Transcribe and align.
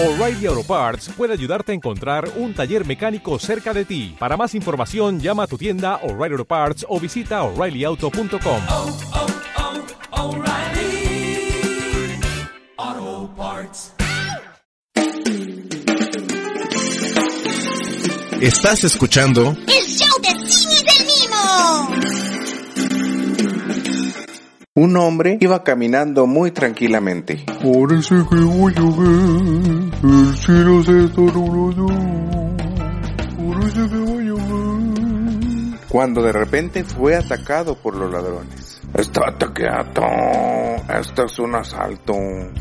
O'Reilly 0.00 0.46
Auto 0.46 0.62
Parts 0.62 1.08
puede 1.16 1.32
ayudarte 1.32 1.72
a 1.72 1.74
encontrar 1.74 2.30
un 2.36 2.54
taller 2.54 2.86
mecánico 2.86 3.36
cerca 3.40 3.74
de 3.74 3.84
ti. 3.84 4.14
Para 4.16 4.36
más 4.36 4.54
información, 4.54 5.18
llama 5.18 5.42
a 5.42 5.46
tu 5.48 5.58
tienda 5.58 5.96
O'Reilly 6.04 6.34
Auto 6.34 6.44
Parts 6.44 6.86
o 6.88 7.00
visita 7.00 7.42
oreillyauto.com. 7.42 8.60
oh, 8.70 8.96
oh, 12.86 13.30
Parts. 13.36 13.92
Estás 18.40 18.84
escuchando 18.84 19.50
¡El 19.50 19.84
show 19.84 20.22
de 20.22 20.48
Cine 20.48 20.76
del 20.76 21.06
Mimo! 21.08 22.18
Un 24.80 24.96
hombre 24.96 25.38
iba 25.40 25.64
caminando 25.64 26.28
muy 26.28 26.52
tranquilamente. 26.52 27.44
Parece 27.46 28.14
que 28.30 28.36
voy 28.36 28.72
a 28.76 28.82
ver, 28.82 29.77
el 30.02 30.36
cielo 30.36 30.82
se 30.82 31.04
está 31.04 31.20
nublando. 31.20 31.86
Parece 33.50 33.88
que 33.88 33.96
voy 33.96 34.28
a 34.28 34.34
ver. 34.34 35.78
Cuando 35.88 36.22
de 36.22 36.32
repente 36.32 36.84
fue 36.84 37.16
atacado 37.16 37.74
por 37.74 37.96
los 37.96 38.12
ladrones. 38.12 38.80
Estate 38.94 39.46
quieto, 39.52 40.02
esto 40.88 41.24
es 41.24 41.38
un 41.38 41.54
asalto. 41.54 42.14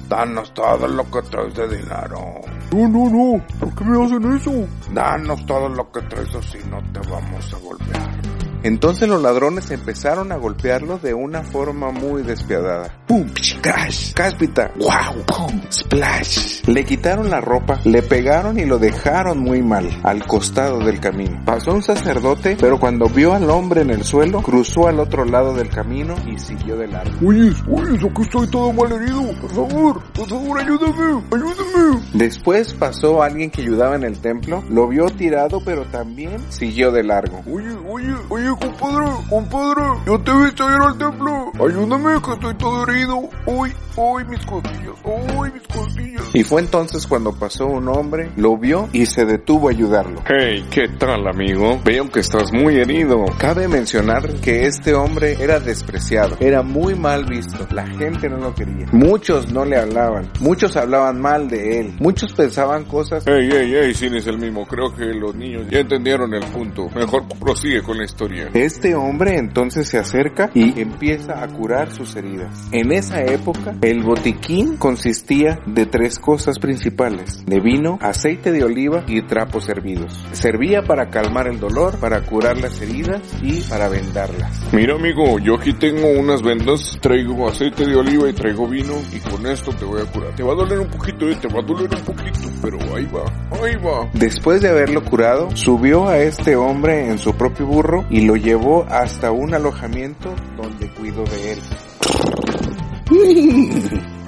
Danos 0.09 0.53
todo 0.53 0.87
lo 0.87 1.03
que 1.09 1.21
traes 1.23 1.53
de 1.55 1.67
dinero. 1.77 2.41
No, 2.71 2.87
no, 2.87 3.09
no, 3.09 3.45
¿por 3.59 3.75
qué 3.75 3.83
me 3.85 4.03
hacen 4.03 4.33
eso? 4.33 4.67
Danos 4.91 5.45
todo 5.45 5.69
lo 5.69 5.91
que 5.91 6.01
traes 6.01 6.33
o 6.35 6.41
si 6.41 6.57
no 6.69 6.81
te 6.91 6.99
vamos 7.09 7.53
a 7.53 7.57
golpear. 7.57 8.46
Entonces 8.63 9.07
los 9.07 9.21
ladrones 9.21 9.71
empezaron 9.71 10.31
a 10.31 10.37
golpearlo 10.37 10.97
de 10.97 11.13
una 11.13 11.43
forma 11.43 11.91
muy 11.91 12.23
despiadada. 12.23 13.01
¡Pum! 13.07 13.27
¡Crash! 13.61 14.13
¡Cáspita! 14.13 14.71
¡Wow! 14.77 15.23
¡Pum! 15.25 15.61
¡Splash! 15.71 16.67
Le 16.67 16.85
quitaron 16.85 17.29
la 17.29 17.41
ropa, 17.41 17.79
le 17.85 18.01
pegaron 18.01 18.59
y 18.59 18.65
lo 18.65 18.79
dejaron 18.79 19.39
muy 19.39 19.61
mal, 19.61 19.89
al 20.03 20.25
costado 20.25 20.79
del 20.79 20.99
camino. 20.99 21.41
Pasó 21.45 21.73
un 21.73 21.81
sacerdote, 21.81 22.57
pero 22.59 22.79
cuando 22.79 23.07
vio 23.07 23.33
al 23.33 23.49
hombre 23.49 23.81
en 23.81 23.91
el 23.91 24.03
suelo, 24.03 24.41
cruzó 24.41 24.87
al 24.87 24.99
otro 24.99 25.23
lado 25.25 25.53
del 25.53 25.69
camino 25.69 26.15
y 26.25 26.37
siguió 26.37 26.77
de 26.77 26.87
largo. 26.87 27.17
Oye, 27.25 27.51
oye, 27.69 27.95
aquí 27.95 28.21
estoy 28.21 28.47
todo 28.49 28.73
mal 28.73 28.91
herido. 28.91 29.21
Por 29.41 29.51
favor, 29.51 30.03
por 30.13 30.27
favor, 30.27 30.59
ayúdame, 30.59 31.23
ayúdame. 31.31 32.01
Después 32.13 32.73
pasó 32.73 33.21
alguien 33.21 33.49
que 33.49 33.61
ayudaba 33.61 33.95
en 33.95 34.03
el 34.03 34.19
templo, 34.19 34.63
lo 34.69 34.87
vio 34.87 35.05
tirado, 35.07 35.61
pero 35.63 35.85
también 35.85 36.37
siguió 36.49 36.91
de 36.91 37.03
largo. 37.03 37.41
Oye, 37.51 37.75
oye, 37.87 38.13
oye, 38.29 38.46
compadre, 38.55 39.05
compadre, 39.29 39.83
yo 40.05 40.19
te 40.19 40.31
he 40.31 40.45
visto 40.45 40.63
ir 40.63 40.81
al 40.81 40.97
templo. 40.97 41.51
Ayúdame, 41.55 42.21
que 42.21 42.31
estoy 42.31 42.55
todo 42.55 42.83
herido. 42.87 43.29
Uy, 43.45 43.73
uy, 43.95 44.25
mis 44.25 44.45
costillas, 44.45 44.95
uy, 45.03 45.51
mis 45.51 45.67
costillas. 45.67 46.23
Y 46.33 46.43
fue 46.43 46.61
entonces 46.61 47.07
cuando 47.07 47.33
pasó 47.33 47.65
un 47.65 47.87
hombre, 47.87 48.31
lo 48.35 48.57
vio 48.57 48.89
y 48.93 49.05
se 49.05 49.25
detuvo 49.25 49.69
a 49.69 49.71
ayudarlo. 49.71 50.21
Hey, 50.27 50.65
¿qué 50.69 50.87
tal 50.97 51.27
amigo? 51.27 51.79
Veo 51.83 52.09
que 52.09 52.19
estás 52.19 52.51
muy 52.51 52.77
herido. 52.77 53.25
Cabe 53.37 53.67
mencionar 53.67 54.27
que 54.41 54.65
este 54.65 54.93
hombre 54.93 55.37
era 55.39 55.59
despreciado, 55.59 56.37
era 56.39 56.63
muy 56.63 56.95
mal 56.95 57.25
visto, 57.25 57.67
la 57.71 57.87
gente 57.87 58.29
no 58.29 58.37
lo 58.37 58.53
quería. 58.53 58.85
Muchos 58.91 59.51
no 59.51 59.65
le 59.65 59.77
hablaban, 59.77 60.31
muchos 60.39 60.75
hablaban 60.75 61.19
mal 61.19 61.49
de 61.49 61.79
él, 61.79 61.95
muchos 61.99 62.33
pensaban 62.33 62.85
cosas 62.85 63.07
Hey, 63.25 63.49
hey, 63.51 63.73
hey, 63.73 63.93
sí 63.93 64.07
es 64.07 64.27
el 64.27 64.37
mismo. 64.37 64.65
Creo 64.65 64.93
que 64.93 65.05
los 65.05 65.35
niños 65.35 65.67
ya 65.69 65.79
entendieron 65.79 66.33
el 66.33 66.43
punto. 66.45 66.89
Mejor 66.95 67.27
prosigue 67.39 67.81
con 67.81 67.97
la 67.97 68.05
historia. 68.05 68.36
Este 68.53 68.95
hombre 68.95 69.37
entonces 69.37 69.87
se 69.87 69.97
acerca 69.97 70.49
y 70.53 70.79
empieza 70.79 71.43
a 71.43 71.47
curar 71.47 71.91
sus 71.91 72.15
heridas. 72.15 72.67
En 72.71 72.91
esa 72.91 73.21
época, 73.21 73.75
el 73.81 74.03
botiquín 74.03 74.77
consistía 74.77 75.59
de 75.65 75.85
tres 75.85 76.19
cosas 76.19 76.59
principales, 76.59 77.43
de 77.45 77.59
vino, 77.59 77.97
aceite 78.01 78.51
de 78.51 78.63
oliva 78.63 79.03
y 79.07 79.21
trapos 79.21 79.69
hervidos. 79.69 80.25
Servía 80.31 80.83
para 80.83 81.09
calmar 81.09 81.47
el 81.47 81.59
dolor, 81.59 81.99
para 81.99 82.21
curar 82.21 82.57
las 82.57 82.79
heridas 82.81 83.21
y 83.41 83.61
para 83.61 83.89
vendarlas. 83.89 84.51
Mira 84.71 84.95
amigo, 84.95 85.39
yo 85.39 85.55
aquí 85.55 85.73
tengo 85.73 86.07
unas 86.09 86.41
vendas, 86.41 86.97
traigo 87.01 87.47
aceite 87.47 87.85
de 87.85 87.95
oliva 87.95 88.29
y 88.29 88.33
traigo 88.33 88.67
vino 88.67 88.93
y 89.13 89.19
con 89.19 89.45
esto 89.45 89.71
te 89.71 89.85
voy 89.85 90.01
a 90.01 90.05
curar. 90.05 90.35
Te 90.35 90.43
va 90.43 90.53
a 90.53 90.55
doler 90.55 90.79
un 90.79 90.89
poquito, 90.89 91.27
eh, 91.29 91.37
te 91.41 91.47
va 91.47 91.59
a 91.59 91.65
doler 91.65 91.89
un 91.93 92.01
poquito, 92.01 92.39
pero 92.61 92.77
ahí 92.95 93.05
va, 93.05 93.23
ahí 93.63 93.75
va. 93.75 94.09
Después 94.13 94.61
de 94.61 94.69
haberlo 94.69 95.03
curado, 95.03 95.49
subió 95.55 96.07
a 96.07 96.17
este 96.19 96.55
hombre 96.55 97.09
en 97.09 97.17
su 97.17 97.33
propio 97.33 97.65
burro 97.65 98.05
y 98.09 98.26
lo 98.27 98.35
llevó 98.35 98.85
hasta 98.89 99.31
un 99.31 99.53
alojamiento 99.53 100.35
donde 100.57 100.93
cuidó 100.93 101.23
de 101.23 101.53
él. 101.53 101.59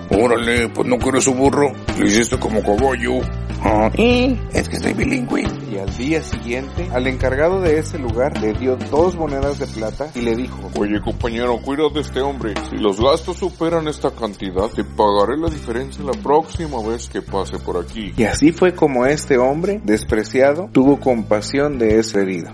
Órale, 0.23 0.69
pues 0.69 0.87
no 0.87 0.97
quiero 0.97 1.19
su 1.19 1.33
burro, 1.33 1.73
lo 1.97 2.05
hiciste 2.05 2.39
como 2.39 2.61
caballo. 2.63 3.19
Ah, 3.61 3.91
es 3.97 4.69
que 4.69 4.79
soy 4.79 4.93
bilingüe. 4.93 5.43
Y 5.69 5.77
al 5.77 5.95
día 5.97 6.21
siguiente, 6.21 6.87
al 6.93 7.07
encargado 7.07 7.59
de 7.59 7.77
ese 7.77 7.99
lugar 7.99 8.41
le 8.41 8.53
dio 8.53 8.77
dos 8.89 9.17
monedas 9.17 9.59
de 9.59 9.67
plata 9.67 10.09
y 10.15 10.21
le 10.21 10.33
dijo, 10.33 10.71
Oye 10.79 11.01
compañero, 11.01 11.59
cuida 11.61 11.89
de 11.93 11.99
este 11.99 12.21
hombre. 12.21 12.53
Si 12.69 12.77
los 12.77 13.01
gastos 13.01 13.35
superan 13.37 13.89
esta 13.89 14.11
cantidad, 14.11 14.69
te 14.69 14.85
pagaré 14.85 15.37
la 15.37 15.49
diferencia 15.49 16.05
la 16.05 16.13
próxima 16.13 16.81
vez 16.87 17.09
que 17.09 17.21
pase 17.21 17.59
por 17.59 17.77
aquí. 17.77 18.13
y 18.15 18.23
así 18.23 18.53
fue 18.53 18.73
como 18.73 19.05
este 19.05 19.37
hombre, 19.37 19.81
despreciado, 19.83 20.69
tuvo 20.71 21.01
compasión 21.01 21.77
de 21.77 21.99
ese 21.99 22.21
herido. 22.21 22.49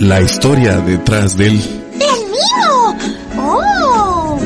La 0.00 0.20
historia 0.20 0.78
detrás 0.78 1.36
del 1.36 1.58
¡Del 1.58 2.10
Mimo! 2.30 2.96
¡Oh! 3.38 4.38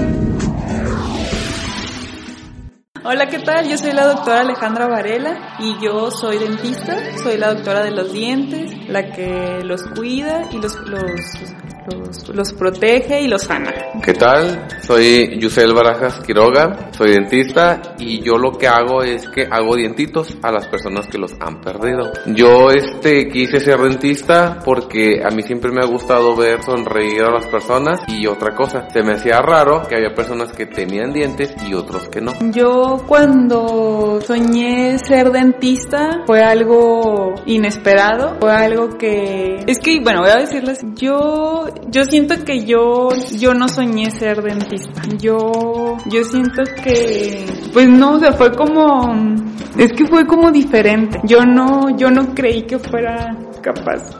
Hola, 3.02 3.26
¿qué 3.28 3.38
tal? 3.40 3.68
Yo 3.68 3.76
soy 3.76 3.92
la 3.92 4.06
doctora 4.06 4.40
Alejandra 4.40 4.86
Varela 4.86 5.56
y 5.58 5.82
yo 5.82 6.10
soy 6.10 6.38
dentista, 6.38 6.96
soy 7.22 7.36
la 7.38 7.54
doctora 7.54 7.82
de 7.82 7.90
los 7.90 8.12
dientes, 8.12 8.88
la 8.88 9.10
que 9.10 9.60
los 9.64 9.82
cuida 9.96 10.48
y 10.52 10.58
los, 10.58 10.76
los, 10.88 11.10
los, 11.96 12.28
los 12.28 12.52
protege 12.52 13.22
y 13.22 13.28
los 13.28 13.42
sana. 13.42 13.72
¿Qué 14.02 14.14
tal? 14.14 14.66
Soy 14.82 15.38
Yusel 15.38 15.72
Barajas 15.74 16.20
Quiroga, 16.20 16.90
soy 16.92 17.12
dentista 17.12 17.94
y 17.98 18.22
yo 18.22 18.36
lo 18.36 18.52
que 18.52 18.68
hago 18.68 19.02
es 19.02 19.28
que 19.28 19.46
hago 19.50 19.76
dientitos 19.76 20.36
a 20.42 20.50
las 20.50 20.66
personas 20.66 21.06
que 21.06 21.18
los 21.18 21.32
han 21.40 21.60
perdido. 21.60 22.12
Yo 22.26 22.70
este 22.70 23.28
quise 23.28 23.60
ser 23.60 23.78
dentista 23.78 24.58
porque 24.64 25.22
a 25.24 25.30
mí 25.30 25.42
siempre 25.42 25.70
me 25.70 25.82
ha 25.82 25.86
gustado 25.86 26.36
ver 26.36 26.62
sonreír 26.62 27.22
a 27.22 27.30
las 27.30 27.46
personas 27.46 28.00
y 28.08 28.26
otra 28.26 28.54
cosa, 28.54 28.88
se 28.90 29.02
me 29.02 29.14
hacía 29.14 29.40
raro 29.40 29.82
que 29.88 29.96
había 29.96 30.14
personas 30.14 30.52
que 30.52 30.66
tenían 30.66 31.12
dientes 31.12 31.54
y 31.66 31.74
otros 31.74 32.08
que 32.08 32.20
no. 32.20 32.32
Yo 32.52 33.04
cuando 33.06 34.20
soñé 34.20 34.98
ser 34.98 35.30
dentista 35.30 36.22
fue 36.26 36.42
algo 36.42 37.34
inesperado, 37.46 38.36
fue 38.40 38.52
algo 38.52 38.96
que... 38.98 39.64
Es 39.66 39.78
que, 39.80 40.00
bueno, 40.00 40.20
voy 40.20 40.30
a 40.30 40.36
decirles, 40.36 40.80
yo, 40.94 41.66
yo 41.88 42.04
siento 42.04 42.44
que 42.44 42.64
yo, 42.64 43.08
yo 43.38 43.54
no 43.54 43.68
soñé 43.68 44.10
ser 44.10 44.42
dentista. 44.42 45.02
Yo, 45.18 45.96
yo 46.06 46.24
siento 46.24 46.62
que, 46.82 47.44
pues 47.72 47.88
no, 47.88 48.14
o 48.14 48.18
sea, 48.18 48.32
fue 48.32 48.52
como, 48.52 49.14
es 49.76 49.92
que 49.92 50.06
fue 50.06 50.26
como 50.26 50.50
diferente. 50.50 51.20
Yo 51.24 51.44
no, 51.44 51.96
yo 51.96 52.10
no 52.10 52.34
creí 52.34 52.62
que 52.62 52.78
fuera 52.78 53.36
capaz. 53.62 54.10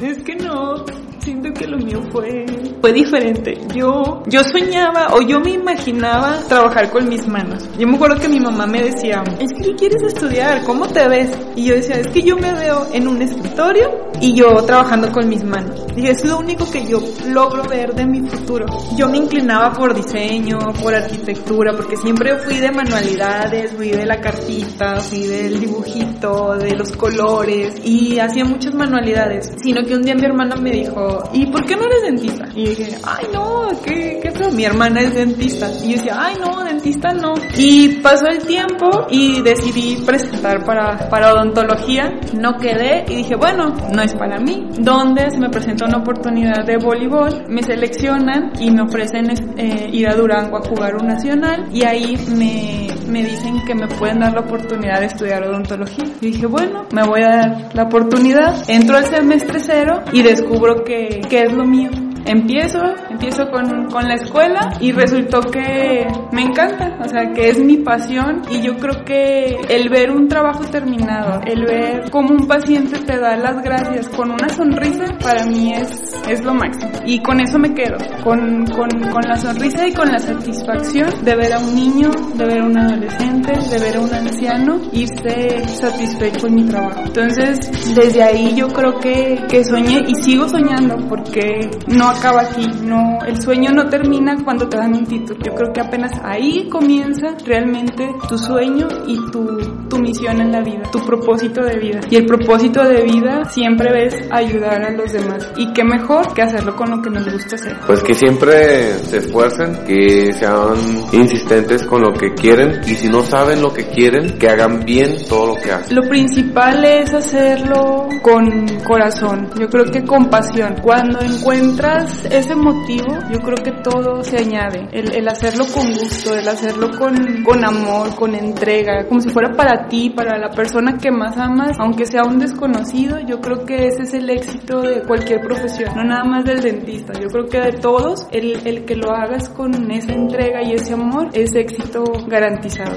Es 0.00 0.22
que 0.22 0.36
no, 0.36 0.84
siento 1.26 1.52
que 1.52 1.66
lo 1.66 1.76
mío 1.76 2.00
fue, 2.12 2.46
fue 2.80 2.92
diferente. 2.92 3.58
Yo, 3.74 4.22
yo 4.28 4.44
soñaba 4.44 5.08
o 5.12 5.22
yo 5.22 5.40
me 5.40 5.50
imaginaba 5.50 6.38
trabajar 6.48 6.88
con 6.90 7.08
mis 7.08 7.26
manos. 7.26 7.68
Yo 7.76 7.88
me 7.88 7.96
acuerdo 7.96 8.20
que 8.20 8.28
mi 8.28 8.38
mamá 8.38 8.64
me 8.68 8.80
decía, 8.80 9.24
es 9.40 9.52
que 9.52 9.62
¿qué 9.62 9.74
quieres 9.74 10.02
estudiar? 10.04 10.62
¿Cómo 10.62 10.86
te 10.86 11.08
ves? 11.08 11.36
Y 11.56 11.64
yo 11.64 11.74
decía, 11.74 11.96
es 11.96 12.06
que 12.08 12.22
yo 12.22 12.36
me 12.36 12.52
veo 12.52 12.86
en 12.92 13.08
un 13.08 13.20
escritorio 13.20 14.06
y 14.20 14.34
yo 14.34 14.46
trabajando 14.64 15.10
con 15.10 15.28
mis 15.28 15.42
manos. 15.42 15.84
Dije, 15.96 16.12
es 16.12 16.24
lo 16.24 16.38
único 16.38 16.70
que 16.70 16.86
yo 16.86 17.00
logro 17.26 17.64
ver 17.64 17.92
de 17.94 18.06
mi 18.06 18.20
futuro. 18.28 18.66
Yo 18.96 19.08
me 19.08 19.18
inclinaba 19.18 19.72
por 19.72 19.94
diseño, 19.94 20.58
por 20.80 20.94
arquitectura, 20.94 21.72
porque 21.72 21.96
siempre 21.96 22.38
fui 22.38 22.58
de 22.58 22.70
manualidades, 22.70 23.72
fui 23.72 23.90
de 23.90 24.06
la 24.06 24.20
cartita, 24.20 25.00
fui 25.00 25.26
del 25.26 25.58
dibujito, 25.58 26.56
de 26.56 26.76
los 26.76 26.92
colores 26.92 27.74
y 27.84 28.20
hacía 28.20 28.44
muchas 28.44 28.74
manualidades. 28.74 29.50
Sino 29.60 29.82
que 29.82 29.94
un 29.94 30.02
día 30.02 30.14
mi 30.14 30.24
hermana 30.24 30.54
me 30.56 30.70
dijo, 30.70 31.15
¿y 31.32 31.46
por 31.46 31.64
qué 31.64 31.76
no 31.76 31.84
eres 31.84 32.02
dentista? 32.02 32.48
Y 32.54 32.66
dije, 32.66 32.98
ay 33.04 33.26
no, 33.32 33.68
qué, 33.84 34.20
qué 34.22 34.30
feo, 34.30 34.50
mi 34.50 34.64
hermana 34.64 35.00
es 35.00 35.14
dentista. 35.14 35.70
Y 35.82 35.92
yo 35.92 35.96
decía, 35.98 36.16
ay 36.18 36.36
no, 36.40 36.64
dentista 36.64 37.10
no. 37.12 37.34
Y 37.56 38.00
pasó 38.00 38.26
el 38.26 38.38
tiempo 38.46 39.06
y 39.10 39.42
decidí 39.42 40.02
presentar 40.04 40.64
para, 40.64 41.08
para 41.08 41.32
odontología. 41.32 42.20
No 42.38 42.56
quedé 42.56 43.04
y 43.08 43.16
dije, 43.16 43.36
bueno, 43.36 43.74
no 43.92 44.02
es 44.02 44.14
para 44.14 44.38
mí. 44.38 44.68
¿Dónde 44.78 45.30
se 45.30 45.38
me 45.38 45.50
presenta 45.50 45.86
una 45.86 45.98
oportunidad 45.98 46.64
de 46.64 46.76
voleibol? 46.76 47.44
Me 47.48 47.62
seleccionan 47.62 48.52
y 48.60 48.70
me 48.70 48.82
ofrecen 48.82 49.30
eh, 49.58 49.88
ir 49.92 50.08
a 50.08 50.14
Durango 50.14 50.58
a 50.58 50.60
jugar 50.60 50.96
un 50.96 51.06
nacional 51.06 51.68
y 51.72 51.84
ahí 51.84 52.16
me, 52.36 52.85
me 53.06 53.24
dicen 53.24 53.64
que 53.64 53.74
me 53.74 53.86
pueden 53.88 54.20
dar 54.20 54.32
la 54.32 54.40
oportunidad 54.40 55.00
de 55.00 55.06
estudiar 55.06 55.42
odontología. 55.44 56.04
Dije, 56.20 56.46
bueno, 56.46 56.86
me 56.92 57.02
voy 57.04 57.22
a 57.22 57.28
dar 57.28 57.74
la 57.74 57.84
oportunidad. 57.84 58.68
Entro 58.68 58.96
al 58.96 59.06
semestre 59.06 59.60
cero 59.60 60.02
y 60.12 60.22
descubro 60.22 60.84
que, 60.84 61.20
que 61.28 61.44
es 61.44 61.52
lo 61.52 61.64
mío. 61.64 61.90
Empiezo, 62.26 62.80
empiezo 63.10 63.48
con, 63.50 63.86
con 63.86 64.06
la 64.08 64.14
escuela 64.14 64.72
y 64.80 64.92
resultó 64.92 65.40
que 65.40 66.06
me 66.32 66.42
encanta, 66.42 66.98
o 67.04 67.08
sea, 67.08 67.32
que 67.32 67.48
es 67.48 67.58
mi 67.58 67.78
pasión 67.78 68.42
y 68.50 68.60
yo 68.60 68.76
creo 68.76 69.04
que 69.04 69.56
el 69.68 69.88
ver 69.88 70.10
un 70.10 70.28
trabajo 70.28 70.64
terminado, 70.64 71.40
el 71.46 71.64
ver 71.64 72.10
cómo 72.10 72.30
un 72.30 72.46
paciente 72.46 72.98
te 72.98 73.18
da 73.18 73.36
las 73.36 73.62
gracias 73.62 74.08
con 74.08 74.30
una 74.30 74.48
sonrisa, 74.48 75.04
para 75.22 75.46
mí 75.46 75.72
es, 75.72 76.14
es 76.28 76.44
lo 76.44 76.54
máximo. 76.54 76.92
Y 77.04 77.20
con 77.20 77.40
eso 77.40 77.58
me 77.58 77.72
quedo, 77.74 77.96
con, 78.22 78.66
con, 78.66 78.88
con 79.10 79.22
la 79.28 79.36
sonrisa 79.36 79.86
y 79.86 79.92
con 79.92 80.10
la 80.10 80.18
satisfacción 80.18 81.10
de 81.24 81.36
ver 81.36 81.52
a 81.52 81.58
un 81.58 81.74
niño, 81.74 82.10
de 82.34 82.44
ver 82.44 82.60
a 82.60 82.64
un 82.64 82.78
adolescente, 82.78 83.52
de 83.52 83.78
ver 83.78 83.96
a 83.96 84.00
un 84.00 84.12
anciano 84.12 84.80
irse 84.92 85.66
satisfecho 85.68 86.46
en 86.48 86.54
mi 86.54 86.64
trabajo. 86.64 87.02
Entonces, 87.04 87.94
desde 87.94 88.22
ahí 88.22 88.54
yo 88.56 88.68
creo 88.68 88.98
que, 88.98 89.40
que 89.48 89.64
soñé 89.64 90.04
y 90.06 90.14
sigo 90.22 90.48
soñando 90.48 90.96
porque 91.08 91.70
no 91.88 92.15
acaba 92.16 92.42
aquí, 92.42 92.66
no, 92.82 93.18
el 93.26 93.40
sueño 93.40 93.70
no 93.72 93.88
termina 93.88 94.36
cuando 94.44 94.68
te 94.68 94.76
dan 94.76 94.94
un 94.94 95.06
título. 95.06 95.38
Yo 95.44 95.54
creo 95.54 95.72
que 95.72 95.80
apenas 95.80 96.12
ahí 96.24 96.68
comienza 96.68 97.36
realmente 97.44 98.08
tu 98.28 98.38
sueño 98.38 98.88
y 99.06 99.16
tu, 99.30 99.58
tu 99.88 99.98
misión 99.98 100.40
en 100.40 100.52
la 100.52 100.60
vida, 100.60 100.82
tu 100.90 100.98
propósito 101.00 101.62
de 101.62 101.78
vida. 101.78 102.00
Y 102.10 102.16
el 102.16 102.26
propósito 102.26 102.82
de 102.84 103.02
vida 103.02 103.44
siempre 103.44 104.06
es 104.06 104.14
ayudar 104.30 104.82
a 104.82 104.90
los 104.90 105.12
demás. 105.12 105.50
Y 105.56 105.72
qué 105.72 105.84
mejor 105.84 106.32
que 106.34 106.42
hacerlo 106.42 106.74
con 106.76 106.90
lo 106.90 107.02
que 107.02 107.10
nos 107.10 107.30
gusta 107.30 107.56
hacer. 107.56 107.76
Pues 107.86 108.02
que 108.02 108.14
siempre 108.14 108.94
se 109.00 109.18
esfuercen, 109.18 109.84
que 109.86 110.32
sean 110.32 110.76
insistentes 111.12 111.84
con 111.84 112.02
lo 112.02 112.12
que 112.12 112.34
quieren 112.34 112.80
y 112.86 112.94
si 112.94 113.08
no 113.08 113.22
saben 113.22 113.62
lo 113.62 113.72
que 113.72 113.86
quieren, 113.86 114.38
que 114.38 114.48
hagan 114.48 114.80
bien 114.84 115.16
todo 115.28 115.48
lo 115.48 115.54
que 115.56 115.72
hacen. 115.72 115.96
Lo 115.96 116.08
principal 116.08 116.84
es 116.84 117.12
hacerlo 117.14 118.08
con 118.22 118.66
corazón, 118.84 119.48
yo 119.58 119.68
creo 119.68 119.84
que 119.84 120.04
con 120.04 120.26
pasión. 120.26 120.76
Cuando 120.82 121.20
encuentras 121.20 122.05
ese 122.30 122.54
motivo, 122.54 123.18
yo 123.32 123.38
creo 123.40 123.56
que 123.56 123.72
todo 123.82 124.22
se 124.22 124.38
añade. 124.38 124.88
El, 124.92 125.14
el 125.14 125.28
hacerlo 125.28 125.64
con 125.72 125.92
gusto, 125.92 126.34
el 126.34 126.48
hacerlo 126.48 126.90
con, 126.98 127.42
con 127.42 127.64
amor, 127.64 128.14
con 128.16 128.34
entrega, 128.34 129.06
como 129.06 129.20
si 129.20 129.30
fuera 129.30 129.52
para 129.52 129.88
ti, 129.88 130.10
para 130.10 130.38
la 130.38 130.50
persona 130.50 130.96
que 130.98 131.10
más 131.10 131.36
amas, 131.36 131.78
aunque 131.78 132.06
sea 132.06 132.24
un 132.24 132.38
desconocido, 132.38 133.18
yo 133.20 133.40
creo 133.40 133.64
que 133.64 133.88
ese 133.88 134.02
es 134.02 134.14
el 134.14 134.30
éxito 134.30 134.80
de 134.82 135.02
cualquier 135.02 135.40
profesión, 135.40 135.94
no 135.94 136.04
nada 136.04 136.24
más 136.24 136.44
del 136.44 136.60
dentista. 136.60 137.12
Yo 137.14 137.28
creo 137.28 137.46
que 137.46 137.60
de 137.60 137.72
todos, 137.72 138.26
el, 138.32 138.66
el 138.66 138.84
que 138.84 138.96
lo 138.96 139.10
hagas 139.12 139.48
con 139.50 139.90
esa 139.90 140.12
entrega 140.12 140.62
y 140.62 140.72
ese 140.72 140.94
amor 140.94 141.28
es 141.32 141.54
éxito 141.54 142.04
garantizado. 142.26 142.96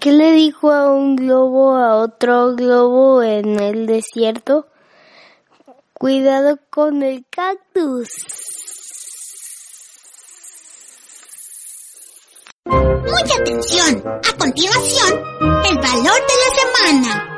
¿Qué 0.00 0.12
le 0.12 0.32
dijo 0.32 0.70
a 0.70 0.90
un 0.90 1.16
globo 1.16 1.76
a 1.76 1.96
otro 1.96 2.54
globo 2.54 3.22
en 3.22 3.60
el 3.60 3.86
desierto? 3.86 4.66
Cuidado 5.92 6.58
con 6.70 7.02
el 7.02 7.26
cactus. 7.28 8.08
Mucha 12.64 13.34
atención. 13.38 14.02
A 14.06 14.38
continuación, 14.38 15.20
el 15.68 15.76
valor 15.76 16.20
de 16.28 16.36
la 16.40 16.50
semana. 16.56 17.29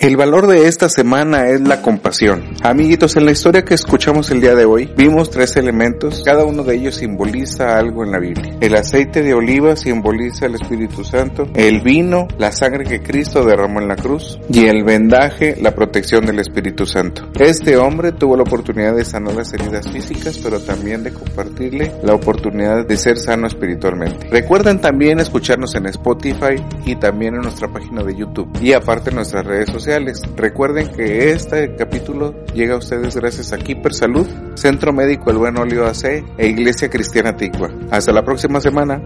El 0.00 0.16
valor 0.16 0.46
de 0.46 0.66
esta 0.66 0.88
semana 0.88 1.48
es 1.48 1.60
la 1.60 1.82
compasión. 1.82 2.54
Amiguitos, 2.62 3.16
en 3.16 3.26
la 3.26 3.32
historia 3.32 3.66
que 3.66 3.74
escuchamos 3.74 4.30
el 4.30 4.40
día 4.40 4.54
de 4.54 4.64
hoy, 4.64 4.90
vimos 4.96 5.28
tres 5.28 5.56
elementos. 5.56 6.22
Cada 6.24 6.42
uno 6.46 6.62
de 6.62 6.76
ellos 6.76 6.94
simboliza 6.94 7.76
algo 7.78 8.02
en 8.02 8.10
la 8.10 8.18
Biblia. 8.18 8.56
El 8.62 8.76
aceite 8.76 9.22
de 9.22 9.34
oliva 9.34 9.76
simboliza 9.76 10.46
el 10.46 10.54
Espíritu 10.54 11.04
Santo. 11.04 11.48
El 11.54 11.82
vino, 11.82 12.28
la 12.38 12.50
sangre 12.50 12.84
que 12.84 13.02
Cristo 13.02 13.44
derramó 13.44 13.82
en 13.82 13.88
la 13.88 13.96
cruz. 13.96 14.40
Y 14.48 14.68
el 14.68 14.84
vendaje, 14.84 15.58
la 15.60 15.74
protección 15.74 16.24
del 16.24 16.38
Espíritu 16.38 16.86
Santo. 16.86 17.28
Este 17.38 17.76
hombre 17.76 18.12
tuvo 18.12 18.38
la 18.38 18.44
oportunidad 18.44 18.96
de 18.96 19.04
sanar 19.04 19.34
las 19.34 19.52
heridas 19.52 19.86
físicas, 19.92 20.38
pero 20.38 20.60
también 20.60 21.02
de 21.02 21.12
compartirle 21.12 21.92
la 22.02 22.14
oportunidad 22.14 22.86
de 22.86 22.96
ser 22.96 23.18
sano 23.18 23.46
espiritualmente. 23.46 24.28
Recuerden 24.30 24.80
también 24.80 25.20
escucharnos 25.20 25.74
en 25.74 25.88
Spotify 25.88 26.56
y 26.86 26.96
también 26.96 27.34
en 27.34 27.42
nuestra 27.42 27.68
página 27.68 28.02
de 28.02 28.16
YouTube. 28.16 28.48
Y 28.62 28.72
aparte 28.72 29.10
en 29.10 29.16
nuestras 29.16 29.44
redes 29.44 29.68
sociales. 29.68 29.89
Recuerden 30.36 30.88
que 30.92 31.32
este 31.32 31.74
capítulo 31.74 32.44
llega 32.54 32.74
a 32.74 32.78
ustedes 32.78 33.16
gracias 33.16 33.52
a 33.52 33.58
Keeper 33.58 33.92
Salud, 33.92 34.24
Centro 34.54 34.92
Médico 34.92 35.30
El 35.30 35.38
Buen 35.38 35.58
Olio 35.58 35.84
AC 35.84 36.24
e 36.38 36.46
Iglesia 36.46 36.88
Cristiana 36.88 37.36
Ticua. 37.36 37.72
Hasta 37.90 38.12
la 38.12 38.24
próxima 38.24 38.60
semana. 38.60 39.02